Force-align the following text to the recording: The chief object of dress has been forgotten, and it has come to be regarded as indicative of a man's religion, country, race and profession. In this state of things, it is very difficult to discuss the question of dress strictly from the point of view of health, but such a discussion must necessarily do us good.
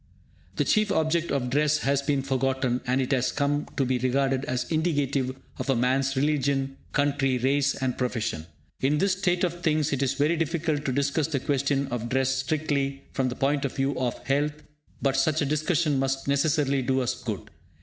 The 0.55 0.65
chief 0.65 0.91
object 0.91 1.29
of 1.31 1.51
dress 1.51 1.77
has 1.85 2.01
been 2.01 2.23
forgotten, 2.23 2.81
and 2.87 2.99
it 2.99 3.11
has 3.11 3.31
come 3.31 3.67
to 3.77 3.85
be 3.85 3.99
regarded 3.99 4.45
as 4.45 4.63
indicative 4.71 5.35
of 5.59 5.69
a 5.69 5.75
man's 5.75 6.15
religion, 6.15 6.75
country, 6.91 7.37
race 7.37 7.75
and 7.75 7.95
profession. 7.99 8.47
In 8.79 8.97
this 8.97 9.11
state 9.11 9.43
of 9.43 9.61
things, 9.61 9.93
it 9.93 10.01
is 10.01 10.15
very 10.15 10.37
difficult 10.37 10.85
to 10.85 10.91
discuss 10.91 11.27
the 11.27 11.39
question 11.39 11.85
of 11.89 12.09
dress 12.09 12.35
strictly 12.35 13.03
from 13.13 13.29
the 13.29 13.35
point 13.35 13.63
of 13.63 13.75
view 13.75 13.95
of 13.95 14.17
health, 14.25 14.53
but 15.03 15.15
such 15.15 15.39
a 15.39 15.45
discussion 15.45 15.99
must 15.99 16.27
necessarily 16.27 16.81
do 16.81 17.01
us 17.01 17.13
good. 17.13 17.51